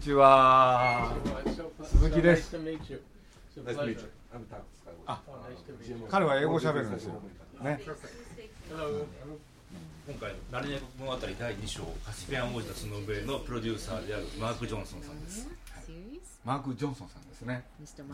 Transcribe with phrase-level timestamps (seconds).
[0.00, 1.12] ちは
[1.84, 2.56] 鈴木です
[5.06, 5.20] あ
[6.08, 7.20] 彼は英語喋るんですよ
[7.62, 7.80] ね
[10.08, 15.46] 今回「ナルニア物語」第2章「カスピアン王子とスノーベイ」のプロデューサーであるマーク・ジョンソンさんです
[16.44, 17.64] マーク・ジョンソンさんですね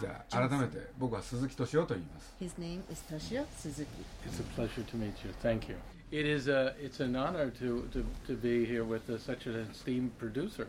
[0.01, 3.87] じゃあ改めて僕は鈴木敏夫と言います His name is Toshio Suzuki.
[4.27, 5.33] It's a pleasure to meet you.
[5.41, 5.77] Thank you.
[6.11, 9.69] It is a, it's an honor to, to, to be here with uh, such an
[9.73, 10.69] esteemed producer.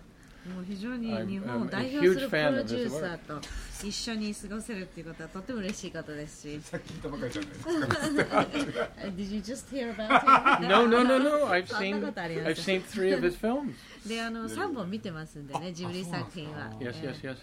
[0.55, 3.41] もう非常に I'm- 日本を I'm a 代表する huge プ fan ロ of デュ his ーサーと
[3.87, 6.61] 一緒に過ごせるっていうことはとても嬉しいことですし。
[6.63, 10.69] さっき聞いたばかりじゃないですか Did you just hear about him?
[10.69, 11.47] No, no, no, no.
[11.49, 13.75] I've そん seen なことありま I've せん seen three of his films.
[14.07, 16.71] で、あの3本見てますんでね、ジブリ作品は。
[16.81, 17.37] Yes, yes, yes.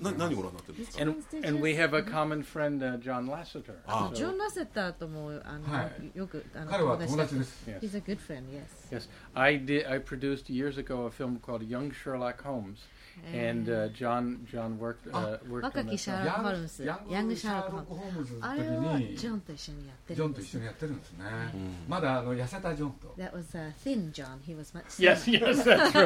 [0.00, 1.16] なな何ご覧になってるんですか And
[1.48, 3.74] and we have a common friend, uh, John Lasseter.
[3.86, 7.80] あ So- ジョン・ラセッターともあの、はいよくあの彼は友達です Yes.
[7.80, 8.62] He's a good friend, yes.
[8.92, 9.88] Yes, I did.
[9.90, 12.78] I produced years ago a film called Young Sherlock Holmes,
[13.32, 16.26] and uh, John John worked uh, worked 若 on き that シャー film.
[16.26, 18.14] ロック・ホルムズ、ヤング・シャーロック・ホルムズ。
[18.14, 21.24] ホームズのあれは時にジョンと一緒にやってジョンとるんです一緒にやってるんですね
[21.88, 24.38] まだあの痩せたジョンと That was、uh, thin John.
[24.46, 25.48] He was much Yes, thinner.
[25.48, 26.04] yes, that's true.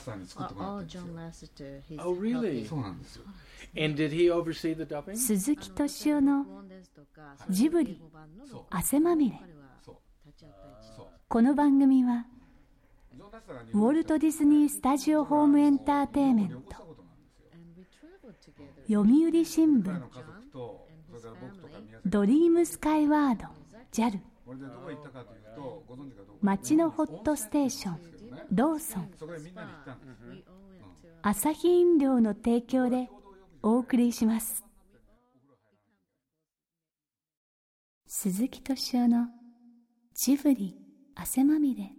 [0.00, 1.42] スターに作ってもらっ all てるんです
[1.94, 2.66] よ Oh, really?
[2.66, 3.24] そうなんですよ
[3.76, 5.16] And did he oversee the dubbing?
[5.16, 6.46] 鈴木敏夫の
[7.50, 8.00] ジブリ
[8.70, 9.40] 汗まみれ
[11.28, 12.26] この番組は・
[13.72, 16.96] ウォルト・ディズニー・スタジオ・ホーム・エンターテイメント
[18.88, 20.02] 読売新聞
[22.06, 23.46] ドリームスカイワード
[23.92, 24.18] JAL
[26.42, 28.19] 街のホットステーション
[28.52, 29.10] ローソン。
[31.22, 33.08] アサヒ飲料の提供で
[33.62, 34.64] お送りします。
[38.06, 39.28] 鈴木敏夫の
[40.14, 40.76] ジブリ
[41.14, 41.92] 汗まみれ。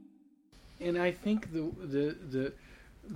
[0.85, 2.53] And I think the the the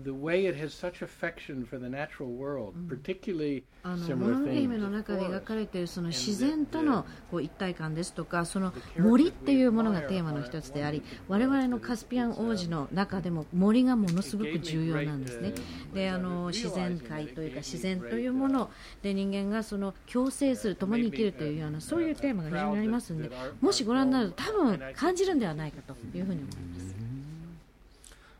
[0.03, 4.77] the way it has such affection for the natural world, particularly あのモ similar ノノゲーム themes.
[4.79, 15.53] の中で描.かれているその自然とのこう一体感ですとかその森っていうものがテーマの一つであり我々のカスピアン王子の中でも森がものすごく重要なんですね
[15.93, 18.69] であの自然界というか自然というもの
[19.01, 26.95] で人間がその共生する共に生きるというようなそういうテーマが非常にありますのでもしご覧になると多分感じるんではないかというふうに思います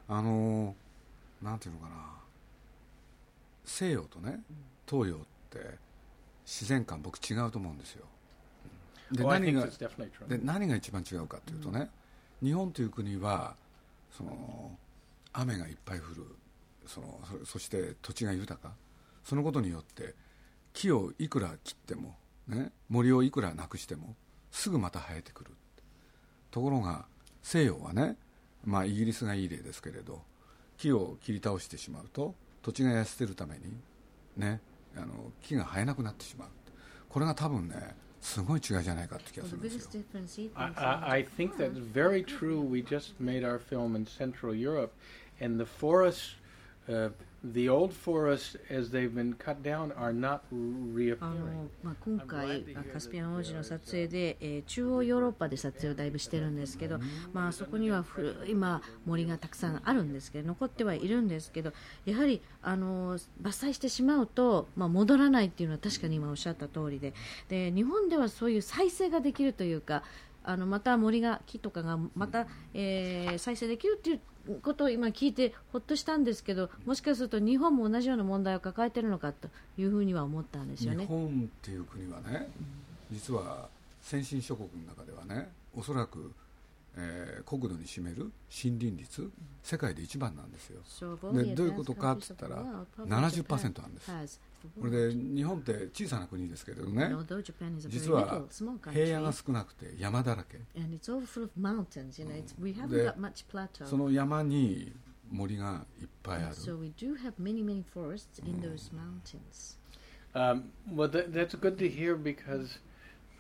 [0.08, 0.76] あの
[1.42, 1.96] なんていうのかな。
[3.64, 4.42] 西洋とね
[4.88, 5.20] 東洋っ
[5.50, 5.78] て
[6.46, 8.06] 自然観僕違うと思うんですよ。
[9.12, 9.68] で Oh, 何が.
[10.28, 11.90] で何が一番違うかというとね、
[12.42, 13.56] 日本という国は
[14.12, 14.78] その
[15.34, 16.26] 雨がいっぱい降る
[16.88, 18.74] そのそそして土地が豊か。
[19.24, 20.14] そのことによって
[20.74, 22.16] 木をいくら切っても、
[22.48, 24.16] ね、森をいくらなくしても
[24.52, 25.52] すぐまた生えてくる。
[26.52, 27.06] ところが
[27.42, 28.18] 西洋はね、
[28.64, 30.22] まあ、イギリスがいい例ですけれど
[30.78, 33.62] 木を切り倒してしまうと土地が痩せてるために、
[34.38, 34.60] ね、
[34.96, 36.50] あの木が生えなくなってしまう
[37.10, 40.02] これが多分ねすごい違いじゃないかって気がするんですよ
[40.56, 42.60] I, I, I think that's very true.
[42.60, 44.92] We just made our film in Central Europe,
[45.40, 46.36] and the forests,
[46.90, 47.10] uh,
[47.54, 50.56] the old forests, as they've been cut down, are not あ
[50.96, 51.20] reappearing.
[51.20, 57.00] のまあ、今回あカスピアン王子の撮影で、えー中央ヨーロッパで撮影をだいぶしてるんですけど、
[57.34, 61.72] まあ、そこには古いまあ森がたくさんあるんですけど残ってはいるんですけど
[62.06, 67.14] やはりあの伐採してしまうと、まあ、戻らないっていうのは確かに今おっしゃった通りで。
[67.50, 70.04] で日本ではそういう再生ができるというか
[70.46, 74.20] あのまた森が木とかがまた、えー再生できるっていう
[74.62, 81.06] ことを今聞いてほっとしたんですけどもしかすると日本も同じような問題を抱えているのかというふうには思ったんですよね。
[81.06, 82.48] 日本っていう国はね
[83.12, 83.68] 実は
[84.02, 86.32] 先進諸国の中ではねおそらく、
[86.96, 88.32] えー国土に占める
[88.64, 89.30] 森林率
[89.64, 90.82] 世界で一番なんですよ。
[91.34, 94.40] でどういうことかっ countries つったら world, probably 70% Japan あるんです
[94.79, 101.51] これで日本って小さな国ですけれどね Although Japan is a very 実は little, small country, 平野が少なくて山だらけ and it's all full of
[101.57, 102.21] mountains.
[102.21, 103.87] You know, it's, we haven't で got much plateau.
[103.87, 104.93] その山に
[105.31, 109.79] 森がいっぱいあ And る so we do have many, many forests in those mountains.
[110.35, 112.79] Um, well, that, that's good to hear because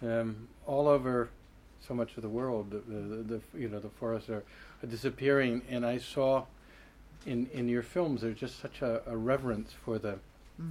[0.03, 1.29] um, all over
[1.81, 4.43] so much of the world, the, the, the you know the forests are,
[4.82, 6.47] are disappearing, and I saw
[7.27, 10.19] in in your films there's just such a, a reverence for the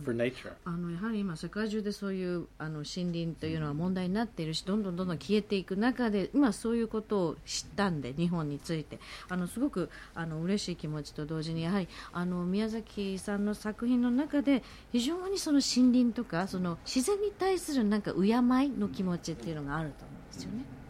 [0.04, 0.52] for nature.
[0.64, 8.98] あのやはり今、世界中でそういうあの森林というのは問題になっているしどんどんどんどん消えていく中で今、そういうことを知ったんで日本について
[9.28, 20.83] あのすごくあの嬉しい気持ちと同時にやはりあの宮崎さんの作品の中で非常にその森林とかその自然に対するなんか敬いの気持ちっていうのがあると思うんですよね。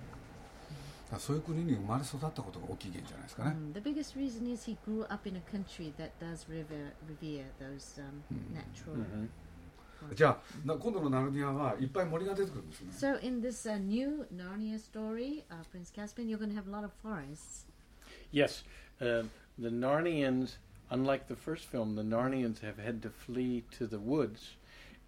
[1.13, 6.93] だからそういう国に生まれ育ったことが大きい原因じゃないですかね、 Um, the biggest reason is he grew up in a country that does revere,
[7.07, 8.21] revere those um,
[8.53, 8.95] natural.
[8.95, 9.29] Mhm.
[10.13, 16.67] じゃあな今度のナルニアはいっぱい森が出てくるんですね So in this uh, new Narnia story, uh, Prince Caspian, you're going to have
[16.67, 17.65] a lot of forests.
[18.31, 18.63] Yes,
[19.01, 19.23] uh,
[19.57, 20.57] the Narnians,
[20.89, 24.55] unlike the first film, the Narnians have had to flee to the woods.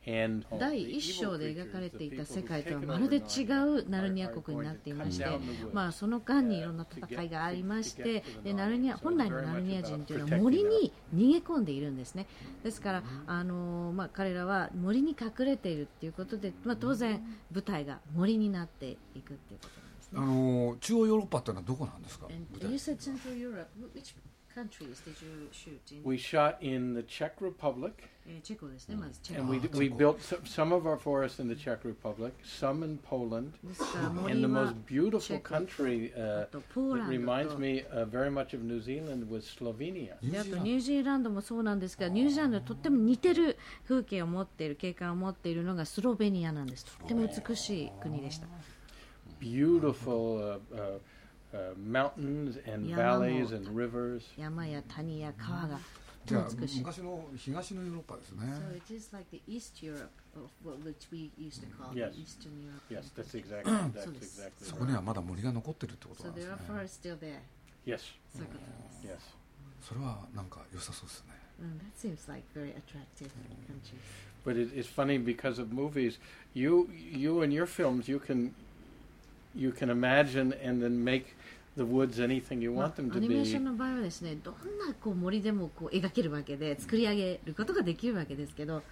[0.07, 5.27] 第一章で描かれていた世界とはまるで違うナルニア国になっていまして、
[5.73, 12.27] まあ、その間にいろんな戦いがありましてでナルニア本来のナルニア人というのは森に逃げ込んでいるんですね
[12.63, 17.21] ですから、あのまあ、彼らは森に隠れているということで、まあ、当然
[17.53, 20.25] 舞台が森になっていくということなんですねあ。
[20.25, 22.29] の中央ヨーロッパっていうのはどこなんですか
[24.57, 26.03] Countries did you shoot in?
[26.03, 27.93] we shot in the Czech Republic,
[28.27, 31.85] えーチェコですね、まずチェ and コ we, Ah, we built some, some of our forests in the Czech
[31.85, 36.99] Republic, some in Poland, and 森 the は most beautiful country あ uh, とポー that
[37.01, 40.17] ランド reminds と me uh, very much of New Zealand was Slovenia.
[40.23, 48.47] であとニュージーランドもそうなんですがニュージーランドはとっても似てる風景を持っている景観を持っているのがスロベニアなんですとっても美しい国でした。
[49.39, 50.99] Beautiful uh, uh,
[51.54, 53.58] uh, mountains and Yeah, valleys no.
[53.58, 54.24] and rivers.
[54.38, 55.82] 山や谷や川がと
[56.26, 56.80] じゃあっても美しい。
[56.80, 62.14] 昔の東のヨーロッパですね So it is like the East Europe, of what which we used to call Yes.
[62.14, 62.82] the Eastern Europe.
[62.90, 64.96] Yes, that's exactly that's So this- exactly そこに right.
[64.98, 67.40] はまだ森が残ってるってことな So んです there ね are forests still there.
[67.86, 67.98] Yes,
[68.32, 69.26] そういうことです。
[69.28, 69.88] yes.
[69.88, 73.30] それはなんか良さそうですね Mm, that seems like very attractive
[73.68, 74.00] countries.
[74.44, 76.18] But it, it's funny because of movies.
[76.56, 78.52] You you in your films you can
[79.57, 81.35] you can imagine and then make
[81.77, 83.61] the woods anything you まあ want them ア to ニメーショ be.
[83.61, 88.83] ンの場合はですねどんなこう森でもこう描けるわけで作り上げることができるわけですけど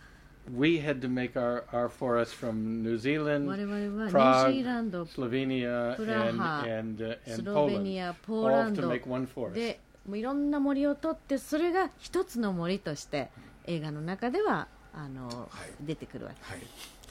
[0.54, 5.94] We had to make our, our forests from New 我 Zealand, 々はニュー Prague, ジーランド Slovenia,
[5.96, 9.54] and and uh, ス and ロベ Poland, ニアポーラ all ン to ド make one forest.
[9.54, 13.30] でもういろんな森を取ってそれが一つの森として
[13.64, 15.32] 映画の中ではあの、は
[15.80, 16.62] い出てくるわけはい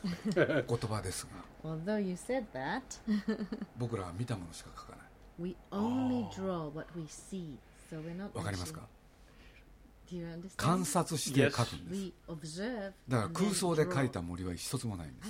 [0.35, 1.31] 言葉ですが。
[3.77, 5.07] 僕らは見たものしか書かない。
[5.41, 5.55] We
[8.39, 8.87] わかりますか？
[10.57, 12.01] 観察して書くんです。
[13.07, 15.29] だから空想で書いた森は一つもないんです。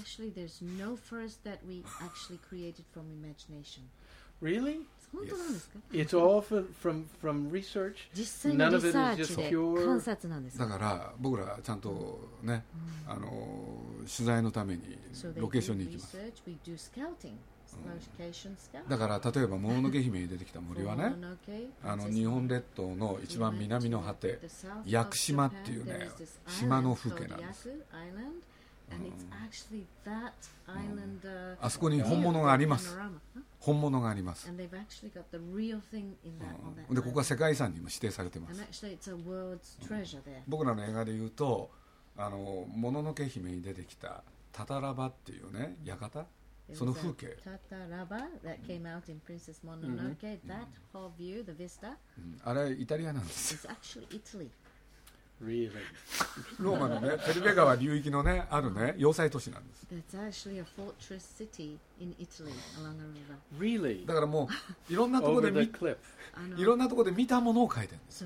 [5.14, 7.94] 本当なんですか？It's all f- from from research.
[8.14, 9.86] 実際の None リ of it サ is ーチ just で pure.
[9.86, 12.64] 観察なんですだから僕らちゃんとね、
[13.08, 14.98] あの取材のために
[15.36, 16.18] ロケーションに行きます。
[18.20, 18.88] location scout.
[18.90, 21.16] だから例えば「もののけ姫」に出てきた森はね
[21.84, 24.40] あの日本列島の一番南の果て
[24.86, 26.10] 屋久島っていうね
[26.48, 27.70] 島の風景なんです
[31.62, 32.98] あそこに本物があります。
[33.60, 34.52] 本物があります。
[34.56, 34.68] で、
[37.02, 38.62] ここは世界遺産にも指定されてます。
[40.48, 41.72] 僕らの映画で言うと、
[42.18, 44.24] あの、もののけ姫に出てきた。
[44.52, 46.28] タタラバっていうね、館？
[46.74, 47.38] その風景。
[52.46, 53.68] あれ、イタリアなんです。
[56.60, 59.86] ローマのね、テルベ川流域のね、あるね、要塞都市なんです。
[64.06, 64.48] だからも
[64.90, 65.72] う、 いろんなとこで見、
[66.58, 68.26] いろんなとこで見たものを描いてるんです。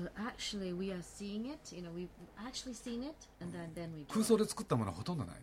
[4.12, 5.36] 空想で作ったものはほとんどない。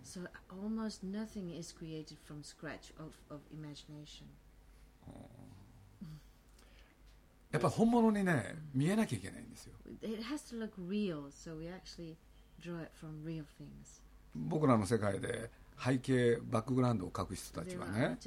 [7.57, 9.73] っぱ本物にね見えなきゃいけないんですよ。
[14.35, 15.49] 僕らの世界で
[15.83, 18.17] 背景バックグラウンドを書く人たちはね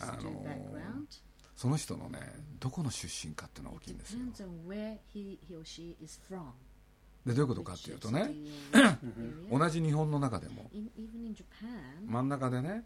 [0.00, 0.30] あの
[1.56, 2.20] その人のね
[2.60, 4.20] どこの出身かっていうのが大きいんですよ。
[7.26, 8.30] でどういうことかっていうとね
[9.50, 10.70] 同じ日本の中でも
[12.06, 12.84] 真ん中でね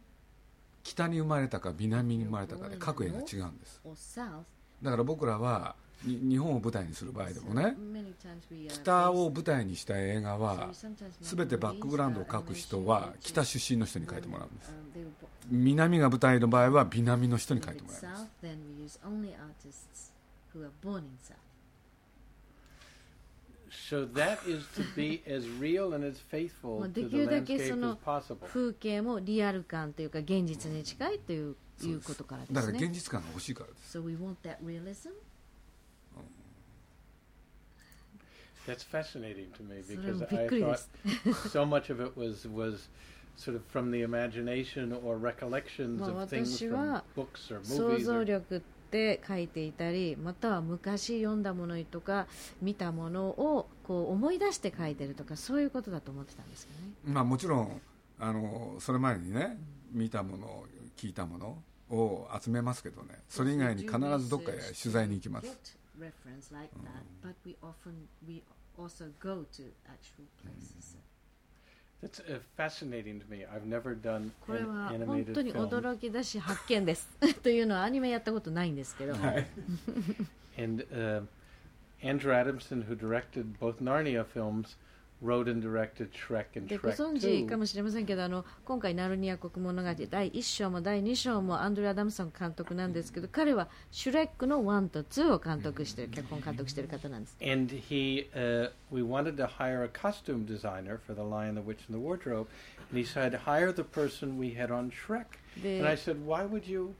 [0.83, 3.81] 北に生まれたか南に生まれたかで各絵が違うんです。
[4.83, 5.75] だから僕らは
[6.05, 7.77] に日本を舞台にする場合でもね
[8.69, 10.71] 北を舞台にした映画は
[11.21, 14.73] 全てバックグラウンドを描く uh, 人は北出身の人に描いてもらうんです。
[14.73, 15.13] um,
[15.51, 18.27] 南が舞台の場合は南の人に描いてもらいます
[23.72, 27.56] So that is to be as real and as faithful まあ to で the きるだけ
[27.58, 27.98] landscape その as
[28.34, 28.46] possible.
[28.48, 32.86] 風景もリアル感というか現実に近いといういうことからでだからすね。
[32.88, 35.10] 現実感が欲しいからです So we want that realism.
[38.66, 40.90] That's fascinating to me それ because もびっ I くりで thought す。
[41.50, 42.90] so much of it was was
[43.38, 47.64] sort of from the imagination or recollections まあ of things 私 from は books or
[47.64, 48.04] 想 movies.
[48.06, 48.62] 像 Or, 力
[48.93, 52.27] って書いていたりまたは昔読んだものとか
[52.61, 57.15] 見たものをこう思い出して書いてるとかそういうことだと思ってたんですけどね。
[57.15, 57.81] まあもちろん
[58.19, 59.57] あのそれ前にね
[59.93, 60.65] 見たもの
[60.99, 65.57] 聞いたものを集めますけどねそれ以外に必ずどっかへ取材に行きます Get
[65.99, 67.95] reference like that, but we often
[68.27, 68.43] we
[68.77, 70.97] also go to actual places.
[72.02, 73.46] that's uh, fascinating to me.
[73.46, 75.68] I've never done これ an は本 animated 当に film.
[75.68, 77.08] 驚きだし発見です
[77.42, 79.16] というのはアニメやったことないんですけど、
[80.58, 81.24] And uh,
[82.04, 84.76] Andrew Adamson, who directed both Narnia films,
[85.22, 87.58] wrote and directed Shrek and でご Shrek 存知か 2.
[87.58, 101.62] もしれませんけどあの今回「ナルニア国物語」第1章も第2章もアンドレア・ダムソン監督なんですけど彼はシュレックの1と2を監督してる脚本監督してる方なんです And he, uh, we wanted to hire a costume designer for The Lion, the
[101.62, 102.48] Witch, and the Wardrobe.
[102.92, 105.26] And he said, hire the person we had on Shrek.
[105.64, 106.94] And I で said, why would you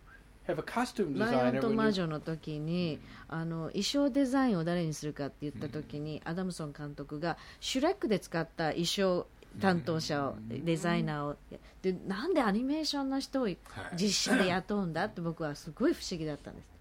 [0.47, 9.27] have a costume ライオン designer と when 魔 you 女の時にあの衣装デザインを誰にするかって言った時に、アダムソン監督がシュレックで使った衣装
[9.61, 11.37] 担当者を、デザイナーを。
[11.83, 13.49] でなんでアニメーションの人を
[13.97, 16.73] 実写で雇うんだって僕はすごい不思議だったんです。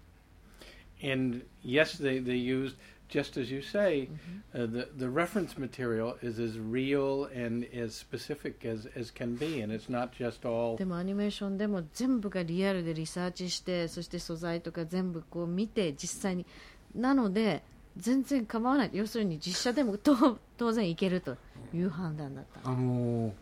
[1.04, 2.76] And yes, they, they used,
[3.12, 4.08] just as you say,
[4.54, 9.60] uh, the, the reference material is as real and as specific as, as can be.
[9.60, 16.46] And it's not just all でもアニメーションでも全部がリアルでリサーチしてそして素材とか全部こう見て実際に。
[16.94, 17.62] なので
[17.96, 18.90] 全然構わない。
[18.92, 21.36] 要するに実写でもと当然いけると
[21.74, 22.70] いう判断だった。
[22.70, 23.32] あのー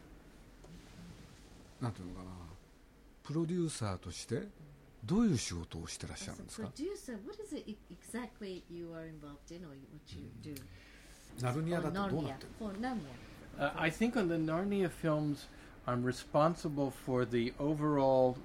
[1.81, 2.31] なんていうのかな。
[3.23, 4.43] プロデューサーとして
[5.04, 10.56] どういう仕事をしてらっしゃるんですか producer, what is it exactly you are involved in or what you do?
[11.42, 12.98] ナルニアだとどうなってる For Narnia.
[13.60, 15.48] Uh, I think on the Narnia films,
[15.86, 18.38] I'm responsible for the overall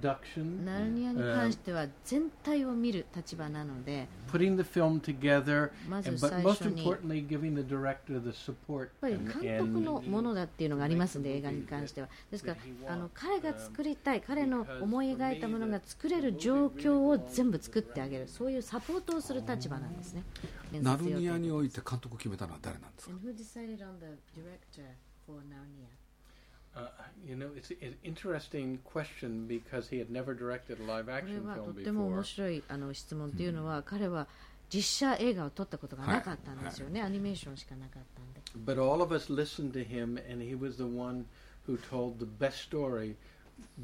[0.00, 8.22] production, ナルニアに関しては全体を見る立場なので、putting the film together, まず and, but 最 most 初に importantly, giving the director
[8.22, 8.80] the support.
[8.80, 12.08] やっぱり and- 監督の and- ものだっていうのがありますんで、映画に関しては。
[12.30, 12.56] ですか
[12.86, 20.24] ら、あの彼が作りたい、彼の思い描いたものが作れる状況を全部作ってあげる、そういうサポートをする立場なんですね。
[20.80, 24.06] ナルニアにおいて監督を決めたのは誰なんですか？And who decided on the
[24.40, 24.86] director
[25.26, 26.01] for Narnia?
[26.75, 26.87] Uh,
[27.25, 31.45] you know, it's an interesting question because he had never directed a live これ action
[31.45, 32.23] はと film っても面 before.
[32.23, 34.27] 白いあの質問っていうのは、彼は
[34.69, 38.41] 実写映画を撮ったことがなかったんですよね、アニメーションしかなかったんで。
[38.65, 41.25] But all of us listened to him, and he was the one
[41.67, 43.15] who told the best story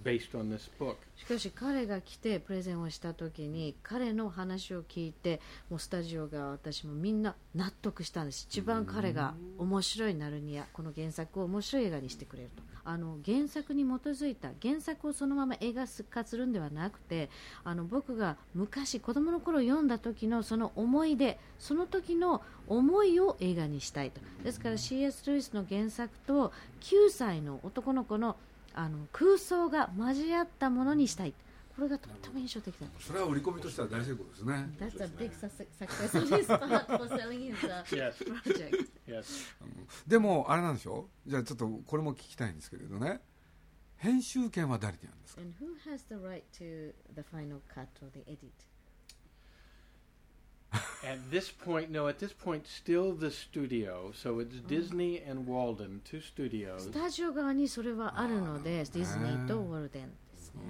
[0.05, 0.97] based on this book.
[1.17, 17.29] しかし彼が来てプレゼンをした時に彼の話を聞いてもうスタジオが私もみんな納得したんです一番彼が面白いナルニアこの原作を面白い映画にしてくれるとあの原作に基づいた原作をそのまま映画化するんではなくて
[17.65, 25.27] あの僕が昔子供の頃読んだ時のその思い出その時の思いを映画にしたいとですから C.S.
[25.27, 28.37] ルイスの原作と9歳の男の子の
[28.81, 31.35] あの空想が交わったものにしたい。
[31.75, 32.87] これがとっても印象的だ。
[33.01, 34.69] それは売り込みとしては大成功ですね。
[40.07, 41.31] でもあれなんでしょう。
[41.31, 43.21] じゃあちょっとこれも聞きたいんですけれどね。
[43.97, 45.43] 編集権は誰にあるんですか？
[51.04, 54.12] At this point, no, at this point, still the studio.
[54.14, 56.80] So it's Disney and Walden, two studios.
[56.80, 60.62] スタジオ側にそれはあるので、ディズニーとウォルデンですね。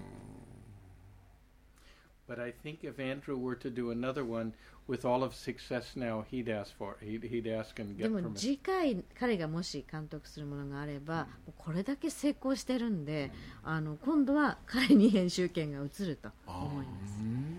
[2.28, 4.54] But I think if Andrew were to do another one,
[4.88, 8.20] with all of success now, he'd ask for he'd, he'd ask and で get も
[8.20, 8.36] permission.
[8.36, 13.32] 次回彼がもし監督するものがあれば、もうこれだけ成功してるんで、
[13.64, 17.57] あの今度は彼に編集権が移ると思います。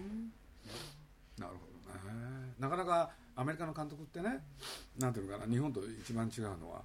[2.60, 4.44] なかなかアメリカの監督ってね
[5.00, 6.82] なんていうのかな日本と一番違うのは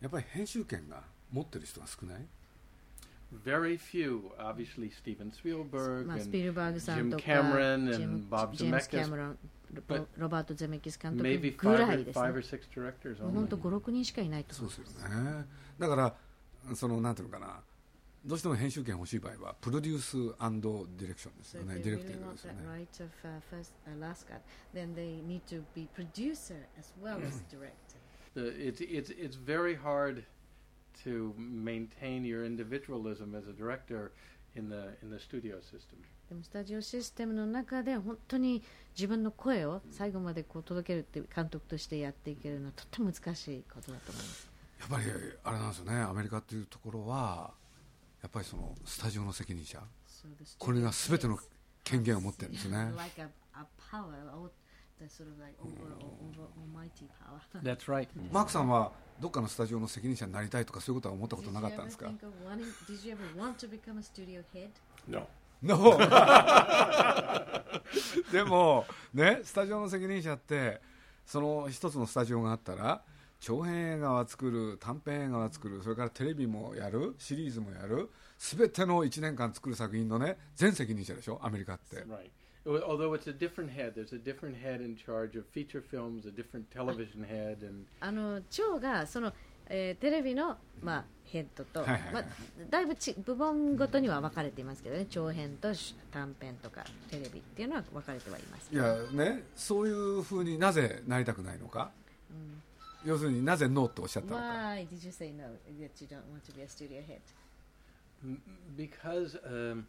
[0.00, 2.26] やっぱり編集権が持ってる人が少ない。
[3.44, 9.02] Very few, obviously Steven Spielberg まあ、ス and ピルバーグさん Jim とか Cameron ジェ and ム Bob ジェームス・キャ
[9.04, 9.38] Zemeckis, メロン
[9.74, 13.48] ロ but ロバート・ゼメキス監 maybe 督ぐ five ら or, いです five or ね six directors 本 only.
[13.48, 15.44] 当56人しかいないとそう思うですよね。
[15.78, 16.14] だから
[16.76, 17.60] そのなんていうのかな
[18.26, 24.00] どうしても編集権欲しい場合はプロデュースディレクションですよ So ね if ディレクティ really ング want ですよ that ね right of uh, first uh,
[24.00, 24.40] last cut,
[24.74, 27.96] then they need to be producer as well as director.
[28.34, 30.24] It's it's it's very hard
[31.04, 34.10] to maintain your individualism as a director
[34.56, 36.02] in the in the studio system.
[36.28, 38.60] でもスタジオシステムの中で本当に
[38.96, 44.50] 自分の声を最後までこう届けるっていう監督としてやっていけるのはとっても難しいことだと思います。
[44.80, 45.04] やっぱり
[45.44, 47.54] あれなんですよねアメリカっていうところは
[48.22, 49.80] やっぱりそのスタジオの責任者、
[50.58, 51.38] これがすべての
[51.84, 52.90] 権限を持ってるんですね。
[58.32, 62.06] マークさんはどっかのスタジオの責任者になりたいとかそういうことは思ったことなかったんですか？
[68.32, 70.80] でも、ね、スタジオの責任者って
[71.24, 73.02] その一つのスタジオがあったら。
[73.46, 81.98] 長編映画は作る短編映画は作るそれからテレビもやるシリーズもやる全ての1年間作る作品のね全責任者でしょアメリカって。
[81.98, 82.28] Right.
[82.66, 86.26] Al- Although it's a different head, there's a different head in charge of feature films,
[86.26, 89.32] a different television head, and あの長がその、
[89.68, 92.12] えーテレビの、まあ、ヘッドと、はいはいはい。
[92.14, 92.24] まあ、
[92.68, 101.92] だいぶち部門ごとには分かれていますけどね長編とし短編とかテレビっていうのは分かれてはいますいやねそういうふうになぜなりたくないのか、
[103.05, 105.43] 要するになぜノーっておっしゃったのか Why did you say no
[105.79, 107.19] that you don't want to be a studio head?
[108.23, 108.41] m-
[108.77, 109.85] because um,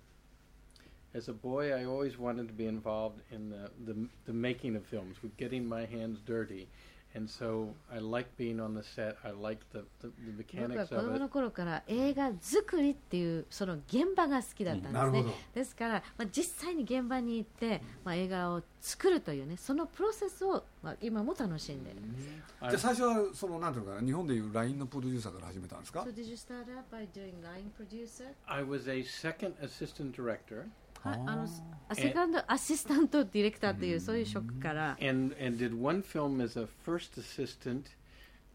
[1.14, 3.94] as a boy, I always wanted to be involved in the, the
[4.26, 6.66] the making of films, with getting my hands dirty,
[7.15, 9.15] And so I like being on the set.
[9.23, 14.99] I like the the, the 僕は mechanics 子供の.頃から映画作りっていうその現場が好きだったんですね。
[14.99, 15.33] なるほど。
[15.53, 22.13] ですから、まあ、実際に現場に行って、まあ、映画を作るというねそのプロセスを、まあ、今も楽しんでいるん。
[22.13, 22.25] です
[22.61, 28.33] じゃあ最初はそのなんていうのかな日本でいう LINE のプロデューサーから始めたんですか？So did you start out by doing line producer?
[28.45, 30.65] I was a second assistant director,
[31.03, 31.47] はい、あの
[31.89, 37.83] あセカンドアシスタントディレクターというそういう職から、and and did one film as a first assistant,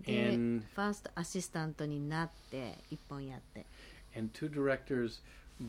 [0.04, 3.64] で and ファーストアシスタントになって一本やって
[4.16, 5.20] and two directors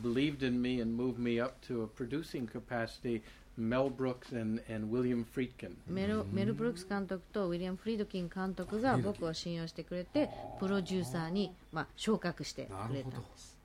[0.02, 3.22] believed in me and moved me up to a producing capacity.
[3.56, 5.76] Mel Brooks and, and William Friedkin.
[5.86, 13.56] メルメル・ブルックス監督とウィリアム・フリードキン監督が僕を信用してくれてプロデューサーに、まあ、昇格してくれたんです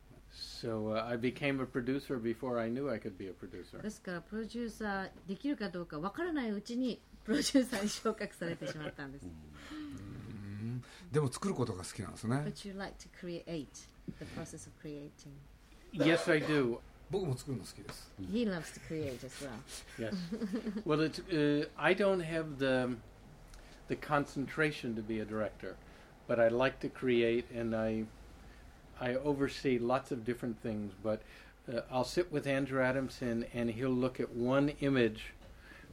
[0.58, 3.80] So uh, I became a producer before I knew I could be a producer.
[3.82, 9.26] ですからプロデューサーできるかどうかわからないうちにプロデューサーに昇格されてしまったんです
[11.12, 13.66] でも作ることが好きなんですね But you like to create
[14.18, 15.10] the process of creating
[15.92, 16.78] Yes, I do.
[17.10, 19.50] 僕も作るの好きです He loves to create as well
[19.98, 20.14] Yes.
[20.84, 22.96] well, it's uh, I don't have the
[23.88, 25.76] the concentration to be a director,
[26.26, 28.04] but I like to create and I
[28.99, 30.93] I oversee lots of different things.
[31.03, 31.21] But
[31.71, 35.33] uh, I'll sit with Andrew Adamson and he'll look at one image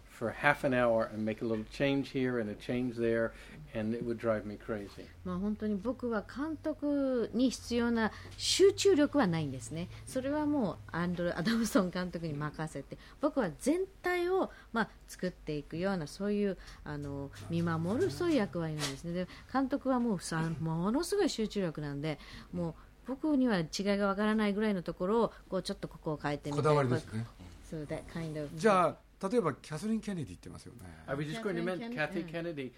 [0.09, 3.35] for half an hour and make a little change here and a change there,
[3.75, 5.05] and it would drive me crazy.
[5.27, 22.19] まあ、本当に僕は監督に必要な集中力はないんですね、それはもうアンドル・アダムソン監督に任せて、僕は全体を、まあ、作っていくような、そういうあの見守るそういう役割なんですね、で監督はもうさものすごい集中力なんで、
[22.55, 22.75] もう
[23.07, 23.67] 僕には違い
[23.97, 27.27] がわからないぐらいのところをこうちょっとここを変えてみたこだわりですね
[27.71, 32.73] So that kind of じゃあ例えばキャサリン・ケネディって言ってますよね I was just going to mention Kathy uh, Kennedy.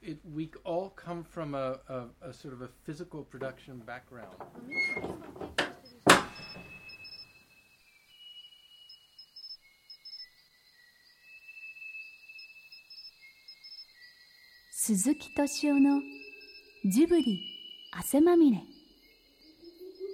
[0.00, 4.28] It, we all come from a, a, a sort of a physical production background.
[14.70, 16.00] 鈴木敏夫の
[16.86, 17.42] ジブリ
[17.92, 18.62] 汗まみれ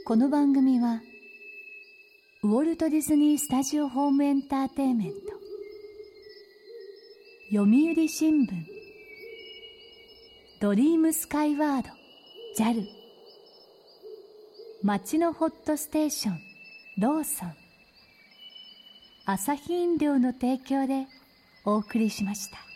[0.07, 1.01] この番組は
[2.43, 5.17] ウォルト・ディズニー・スタジオ・ホーム・エンターテインメント
[7.51, 8.49] 読売新聞
[10.61, 11.89] ドリームスカイワード
[12.63, 12.85] JAL
[14.83, 16.39] 町のホットステーション
[16.99, 17.55] ローソン
[19.25, 21.07] アサヒ飲料の提供で
[21.65, 22.74] お送りしました。